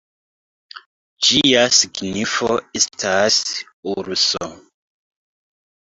[1.27, 3.41] Ĝia signifo estas
[3.97, 4.47] "urso".